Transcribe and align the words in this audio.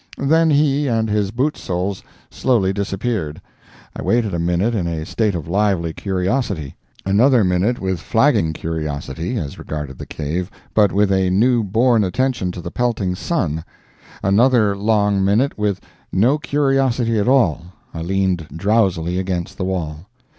Then 0.17 0.49
he 0.49 0.87
and 0.87 1.07
his 1.11 1.29
boot 1.29 1.55
soles 1.55 2.01
slowly 2.31 2.73
disappeared. 2.73 3.39
I 3.95 4.01
waited 4.01 4.33
a 4.33 4.39
minute 4.39 4.73
in 4.73 4.87
a 4.87 5.05
state 5.05 5.35
of 5.35 5.47
lively 5.47 5.93
curiosity; 5.93 6.73
another 7.05 7.43
minute 7.43 7.79
with 7.79 7.99
flagging 7.99 8.51
curiosity 8.53 9.37
as 9.37 9.59
regarded 9.59 9.99
the 9.99 10.07
cave, 10.07 10.49
but 10.73 10.91
with 10.91 11.11
a 11.11 11.29
new 11.29 11.63
born 11.63 12.03
attention 12.03 12.51
to 12.53 12.61
the 12.61 12.71
pelting 12.71 13.13
sun; 13.13 13.63
another 14.23 14.75
long 14.75 15.23
minute 15.23 15.55
with 15.55 15.79
no 16.11 16.39
curiosity 16.39 17.19
at 17.19 17.27
all—I 17.27 18.01
leaned 18.01 18.47
drowsily 18.57 19.19
against 19.19 19.55
the 19.59 19.65
wall. 19.65 20.07